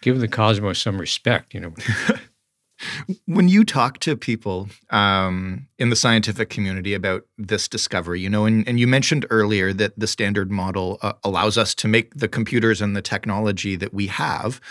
Give 0.01 0.19
the 0.19 0.27
cosmos 0.27 0.79
some 0.79 0.99
respect, 0.99 1.53
you 1.53 1.59
know. 1.59 1.73
when 3.25 3.49
you 3.49 3.63
talk 3.63 3.99
to 3.99 4.15
people 4.15 4.69
um, 4.89 5.67
in 5.77 5.89
the 5.89 5.95
scientific 5.95 6.49
community 6.49 6.93
about 6.93 7.25
this 7.37 7.67
discovery, 7.67 8.19
you 8.21 8.29
know, 8.29 8.45
and, 8.45 8.67
and 8.67 8.79
you 8.79 8.87
mentioned 8.87 9.25
earlier 9.29 9.73
that 9.73 9.97
the 9.97 10.07
standard 10.07 10.51
model 10.51 10.97
uh, 11.01 11.13
allows 11.23 11.57
us 11.57 11.75
to 11.75 11.87
make 11.87 12.13
the 12.15 12.27
computers 12.27 12.81
and 12.81 12.95
the 12.95 13.01
technology 13.01 13.75
that 13.75 13.93
we 13.93 14.07
have. 14.07 14.61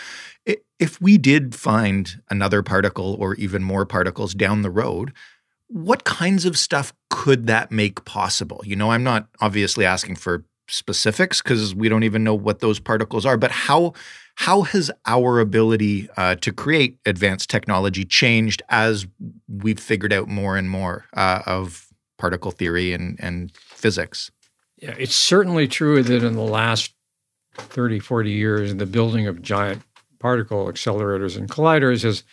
If 0.79 1.01
we 1.01 1.17
did 1.17 1.55
find 1.55 2.21
another 2.29 2.63
particle 2.63 3.15
or 3.19 3.35
even 3.35 3.63
more 3.63 3.85
particles 3.85 4.33
down 4.33 4.61
the 4.61 4.71
road, 4.71 5.13
what 5.67 6.03
kinds 6.03 6.45
of 6.45 6.57
stuff 6.57 6.93
could 7.09 7.47
that 7.47 7.71
make 7.71 8.03
possible? 8.05 8.61
You 8.65 8.75
know, 8.75 8.91
I'm 8.91 9.03
not 9.03 9.27
obviously 9.39 9.85
asking 9.85 10.15
for 10.15 10.45
specifics 10.67 11.41
because 11.41 11.75
we 11.75 11.89
don't 11.89 12.03
even 12.03 12.23
know 12.23 12.33
what 12.33 12.59
those 12.59 12.79
particles 12.79 13.25
are. 13.25 13.37
But 13.37 13.51
how 13.51 13.93
how 14.39 14.61
has 14.61 14.89
our 15.05 15.41
ability 15.41 16.07
uh, 16.15 16.33
to 16.35 16.53
create 16.53 16.97
advanced 17.05 17.49
technology 17.49 18.05
changed 18.05 18.61
as 18.69 19.05
we've 19.49 19.81
figured 19.81 20.13
out 20.13 20.29
more 20.29 20.55
and 20.55 20.69
more 20.69 21.03
uh, 21.13 21.41
of 21.45 21.87
particle 22.17 22.51
theory 22.51 22.93
and, 22.93 23.19
and 23.19 23.51
physics? 23.57 24.31
Yeah, 24.77 24.95
it's 24.97 25.15
certainly 25.15 25.67
true 25.67 26.01
that 26.03 26.23
in 26.23 26.35
the 26.35 26.41
last 26.41 26.93
30, 27.55 27.99
40 27.99 28.31
years, 28.31 28.73
the 28.73 28.85
building 28.85 29.27
of 29.27 29.41
giant 29.41 29.81
particle 30.19 30.67
accelerators 30.67 31.35
and 31.35 31.49
colliders 31.49 32.03
has 32.03 32.23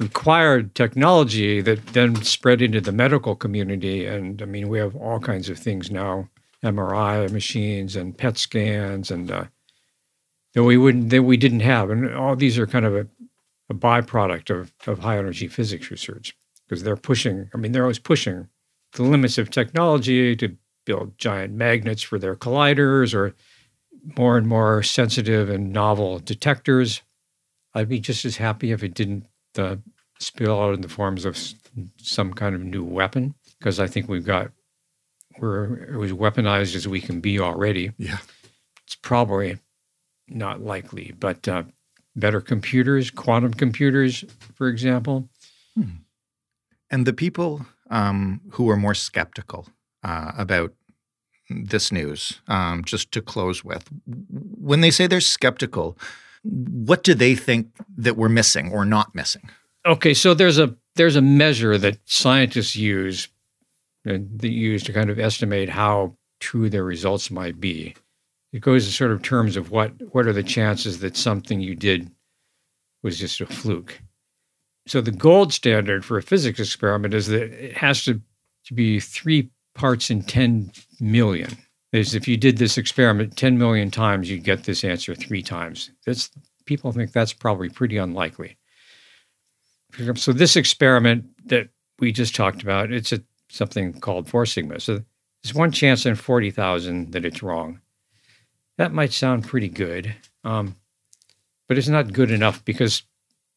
required 0.00 0.74
technology 0.74 1.60
that 1.60 1.86
then 1.88 2.16
spread 2.24 2.60
into 2.60 2.80
the 2.80 2.90
medical 2.90 3.36
community. 3.36 4.06
And 4.06 4.42
I 4.42 4.44
mean, 4.44 4.68
we 4.68 4.80
have 4.80 4.96
all 4.96 5.20
kinds 5.20 5.48
of 5.48 5.56
things 5.56 5.88
now 5.88 6.28
MRI 6.64 7.30
machines 7.30 7.94
and 7.94 8.18
PET 8.18 8.38
scans 8.38 9.12
and 9.12 9.30
uh, 9.30 9.44
that 10.54 10.64
we 10.64 10.76
wouldn't 10.76 11.10
that 11.10 11.22
we 11.22 11.36
didn't 11.36 11.60
have, 11.60 11.90
and 11.90 12.14
all 12.14 12.36
these 12.36 12.58
are 12.58 12.66
kind 12.66 12.84
of 12.84 12.94
a, 12.94 13.06
a 13.68 13.74
byproduct 13.74 14.50
of 14.50 14.72
of 14.86 15.00
high 15.00 15.18
energy 15.18 15.48
physics 15.48 15.90
research 15.90 16.36
because 16.66 16.82
they're 16.82 16.96
pushing. 16.96 17.50
I 17.54 17.56
mean, 17.56 17.72
they're 17.72 17.82
always 17.82 17.98
pushing 17.98 18.48
the 18.92 19.02
limits 19.02 19.38
of 19.38 19.50
technology 19.50 20.34
to 20.36 20.56
build 20.84 21.16
giant 21.18 21.54
magnets 21.54 22.02
for 22.02 22.18
their 22.18 22.34
colliders 22.34 23.14
or 23.14 23.34
more 24.16 24.36
and 24.36 24.46
more 24.46 24.82
sensitive 24.82 25.50
and 25.50 25.72
novel 25.72 26.18
detectors. 26.18 27.02
I'd 27.74 27.88
be 27.88 28.00
just 28.00 28.24
as 28.24 28.38
happy 28.38 28.72
if 28.72 28.82
it 28.82 28.94
didn't 28.94 29.26
uh, 29.56 29.76
spill 30.18 30.60
out 30.60 30.74
in 30.74 30.80
the 30.80 30.88
forms 30.88 31.24
of 31.24 31.38
some 31.98 32.32
kind 32.32 32.54
of 32.54 32.62
new 32.62 32.82
weapon 32.82 33.34
because 33.58 33.78
I 33.78 33.86
think 33.86 34.08
we've 34.08 34.24
got 34.24 34.50
we're 35.38 36.02
as 36.04 36.12
weaponized 36.12 36.74
as 36.74 36.88
we 36.88 37.00
can 37.00 37.20
be 37.20 37.38
already. 37.38 37.92
Yeah, 37.98 38.18
it's 38.84 38.96
probably 38.96 39.58
not 40.30 40.62
likely, 40.62 41.14
but 41.18 41.46
uh, 41.48 41.64
better 42.16 42.40
computers, 42.40 43.10
quantum 43.10 43.52
computers, 43.52 44.24
for 44.54 44.68
example. 44.68 45.28
Hmm. 45.74 46.02
And 46.90 47.06
the 47.06 47.12
people 47.12 47.66
um, 47.90 48.40
who 48.52 48.68
are 48.70 48.76
more 48.76 48.94
skeptical 48.94 49.68
uh, 50.02 50.32
about 50.36 50.72
this 51.48 51.90
news, 51.90 52.40
um, 52.48 52.84
just 52.84 53.12
to 53.12 53.20
close 53.20 53.64
with, 53.64 53.88
when 54.06 54.80
they 54.80 54.90
say 54.90 55.06
they're 55.06 55.20
skeptical, 55.20 55.98
what 56.42 57.02
do 57.02 57.14
they 57.14 57.34
think 57.34 57.68
that 57.96 58.16
we're 58.16 58.28
missing 58.28 58.70
or 58.72 58.84
not 58.84 59.14
missing? 59.14 59.50
Okay, 59.86 60.14
so 60.14 60.34
there's 60.34 60.58
a 60.58 60.74
there's 60.96 61.16
a 61.16 61.22
measure 61.22 61.78
that 61.78 61.98
scientists 62.04 62.76
use 62.76 63.28
that 64.04 64.50
use 64.50 64.82
to 64.84 64.92
kind 64.92 65.10
of 65.10 65.18
estimate 65.18 65.68
how 65.68 66.16
true 66.40 66.70
their 66.70 66.84
results 66.84 67.30
might 67.30 67.60
be. 67.60 67.94
It 68.52 68.60
goes 68.60 68.86
in 68.86 68.92
sort 68.92 69.12
of 69.12 69.22
terms 69.22 69.56
of 69.56 69.70
what 69.70 69.92
what 70.12 70.26
are 70.26 70.32
the 70.32 70.42
chances 70.42 71.00
that 71.00 71.16
something 71.16 71.60
you 71.60 71.74
did 71.74 72.10
was 73.02 73.18
just 73.18 73.40
a 73.40 73.46
fluke. 73.46 74.00
So 74.86 75.00
the 75.00 75.12
gold 75.12 75.52
standard 75.52 76.04
for 76.04 76.18
a 76.18 76.22
physics 76.22 76.58
experiment 76.58 77.14
is 77.14 77.28
that 77.28 77.42
it 77.42 77.76
has 77.76 78.04
to, 78.04 78.20
to 78.64 78.74
be 78.74 78.98
three 78.98 79.50
parts 79.74 80.10
in 80.10 80.22
10 80.22 80.72
million. 81.00 81.56
Is 81.92 82.14
if 82.14 82.28
you 82.28 82.36
did 82.36 82.58
this 82.58 82.78
experiment 82.78 83.36
10 83.36 83.58
million 83.58 83.90
times, 83.90 84.30
you'd 84.30 84.44
get 84.44 84.64
this 84.64 84.84
answer 84.84 85.14
three 85.14 85.42
times. 85.42 85.90
That's 86.06 86.30
people 86.64 86.92
think 86.92 87.12
that's 87.12 87.32
probably 87.32 87.68
pretty 87.68 87.96
unlikely. 87.96 88.56
So 90.14 90.32
this 90.32 90.54
experiment 90.54 91.24
that 91.46 91.68
we 91.98 92.12
just 92.12 92.36
talked 92.36 92.62
about, 92.62 92.92
it's 92.92 93.12
a, 93.12 93.20
something 93.48 93.92
called 93.92 94.28
four 94.28 94.46
sigma. 94.46 94.78
So 94.78 95.02
there's 95.42 95.54
one 95.54 95.72
chance 95.72 96.06
in 96.06 96.14
40,000 96.14 97.10
that 97.10 97.24
it's 97.24 97.42
wrong. 97.42 97.80
That 98.80 98.94
might 98.94 99.12
sound 99.12 99.46
pretty 99.46 99.68
good, 99.68 100.16
um, 100.42 100.74
but 101.68 101.76
it's 101.76 101.86
not 101.86 102.14
good 102.14 102.30
enough 102.30 102.64
because 102.64 103.02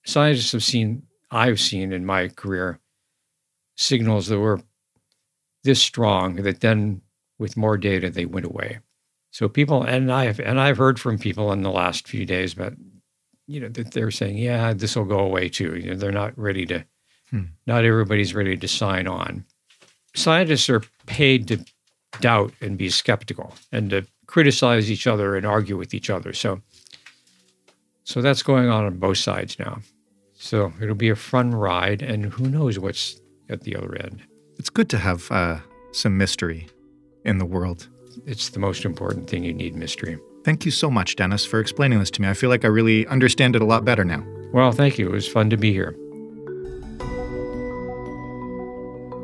scientists 0.06 0.52
have 0.52 0.66
seen, 0.66 1.04
I've 1.32 1.62
seen 1.62 1.94
in 1.94 2.06
my 2.06 2.28
career, 2.28 2.82
signals 3.78 4.28
that 4.28 4.40
were 4.40 4.60
this 5.64 5.82
strong 5.82 6.36
that 6.44 6.60
then 6.60 7.04
with 7.40 7.56
more 7.56 7.78
data 7.78 8.10
they 8.10 8.26
went 8.26 8.46
away. 8.46 8.80
So 9.32 9.48
people 9.48 9.82
and 9.82 10.12
I've 10.12 10.42
and 10.42 10.60
I've 10.60 10.76
heard 10.76 11.00
from 11.00 11.18
people 11.18 11.54
in 11.54 11.62
the 11.62 11.72
last 11.72 12.06
few 12.06 12.26
days 12.26 12.52
about 12.52 12.74
you 13.48 13.62
know 13.62 13.70
that 13.70 13.92
they're 13.92 14.12
saying 14.12 14.38
yeah 14.38 14.74
this 14.74 14.98
will 14.98 15.06
go 15.06 15.20
away 15.20 15.48
too. 15.48 15.78
You 15.78 15.92
know, 15.92 15.96
they're 15.96 16.12
not 16.12 16.38
ready 16.38 16.66
to. 16.66 16.84
Hmm. 17.30 17.44
Not 17.66 17.86
everybody's 17.86 18.36
ready 18.36 18.58
to 18.58 18.68
sign 18.68 19.08
on. 19.08 19.46
Scientists 20.16 20.70
are 20.70 20.84
paid 21.06 21.48
to 21.48 21.64
doubt 22.20 22.52
and 22.60 22.78
be 22.78 22.90
skeptical 22.90 23.56
and 23.72 23.90
to 23.92 24.06
criticize 24.34 24.90
each 24.90 25.06
other 25.06 25.36
and 25.36 25.46
argue 25.46 25.78
with 25.78 25.94
each 25.94 26.10
other. 26.10 26.34
So 26.34 26.60
so 28.04 28.20
that's 28.20 28.42
going 28.42 28.68
on 28.68 28.84
on 28.84 28.98
both 28.98 29.20
sides 29.20 29.60
now. 29.60 29.80
So 30.34 30.74
it'll 30.82 30.96
be 30.96 31.10
a 31.10 31.16
fun 31.16 31.52
ride, 31.52 32.02
and 32.02 32.26
who 32.26 32.50
knows 32.50 32.80
what's 32.80 33.22
at 33.48 33.62
the 33.62 33.76
other 33.76 33.96
end. 33.96 34.24
It's 34.58 34.72
good 34.72 34.90
to 34.90 34.98
have 34.98 35.32
uh, 35.32 35.60
some 35.92 36.18
mystery 36.18 36.68
in 37.24 37.38
the 37.38 37.46
world. 37.46 37.88
It's 38.26 38.50
the 38.50 38.60
most 38.60 38.86
important 38.86 39.30
thing. 39.30 39.44
You 39.44 39.54
need 39.54 39.76
mystery. 39.76 40.18
Thank 40.44 40.66
you 40.66 40.72
so 40.72 40.90
much, 40.90 41.16
Dennis, 41.16 41.46
for 41.46 41.60
explaining 41.60 42.00
this 42.00 42.12
to 42.12 42.22
me. 42.22 42.28
I 42.28 42.34
feel 42.34 42.50
like 42.50 42.66
I 42.66 42.70
really 42.70 43.08
understand 43.08 43.56
it 43.56 43.62
a 43.62 43.66
lot 43.66 43.86
better 43.86 44.04
now. 44.04 44.26
Well, 44.52 44.72
thank 44.72 44.98
you. 44.98 45.08
It 45.08 45.12
was 45.12 45.28
fun 45.28 45.50
to 45.52 45.58
be 45.58 45.72
here. 45.72 45.96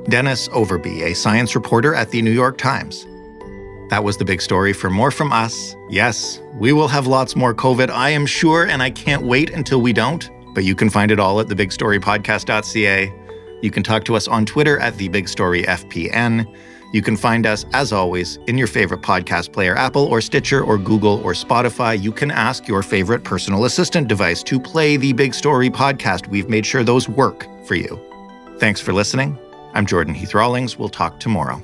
Dennis 0.08 0.48
Overbye, 0.50 1.12
a 1.12 1.14
science 1.16 1.56
reporter 1.56 1.94
at 1.96 2.12
the 2.12 2.22
New 2.22 2.32
York 2.32 2.58
Times. 2.58 3.06
That 3.90 4.04
was 4.04 4.18
the 4.18 4.26
big 4.26 4.42
story. 4.42 4.72
For 4.72 4.90
more 4.90 5.10
from 5.10 5.34
us, 5.34 5.76
yes, 5.90 6.40
we 6.54 6.74
will 6.74 6.88
have 6.88 7.08
lots 7.08 7.36
more 7.36 7.56
COVID, 7.56 7.90
I 7.90 8.12
am 8.12 8.26
sure, 8.26 8.66
and 8.66 8.84
I 8.84 8.92
can't 8.92 9.24
wait 9.24 9.50
until 9.50 9.82
we 9.82 9.94
don't. 9.94 10.30
But 10.54 10.64
you 10.64 10.76
can 10.76 10.90
find 10.90 11.12
it 11.12 11.20
all 11.20 11.40
at 11.40 11.48
thebigstorypodcast.ca. 11.48 13.14
You 13.62 13.72
can 13.72 13.84
talk 13.84 14.06
to 14.06 14.16
us 14.16 14.28
on 14.28 14.46
Twitter 14.46 14.80
at 14.80 14.94
thebigstoryfpn. 14.94 16.56
You 16.92 17.02
can 17.02 17.18
find 17.18 17.46
us, 17.46 17.66
as 17.74 17.92
always, 17.92 18.38
in 18.48 18.58
your 18.58 18.68
favorite 18.68 19.02
podcast 19.02 19.54
player 19.54 19.76
Apple 19.76 20.06
or 20.06 20.22
Stitcher 20.22 20.64
or 20.64 20.78
Google 20.78 21.22
or 21.24 21.34
Spotify. 21.34 22.02
You 22.02 22.12
can 22.12 22.32
ask 22.32 22.68
your 22.68 22.82
favorite 22.84 23.24
personal 23.24 23.66
assistant 23.66 24.08
device 24.08 24.44
to 24.44 24.60
play 24.60 24.98
the 24.98 25.14
Big 25.14 25.34
Story 25.34 25.70
podcast. 25.70 26.28
We've 26.28 26.50
made 26.50 26.66
sure 26.66 26.84
those 26.84 27.10
work 27.10 27.46
for 27.66 27.76
you. 27.76 28.00
Thanks 28.60 28.82
for 28.82 28.94
listening. 28.94 29.38
I'm 29.74 29.86
Jordan 29.86 30.14
Heath 30.14 30.34
Rawlings. 30.34 30.78
We'll 30.78 30.90
talk 30.90 31.20
tomorrow. 31.20 31.62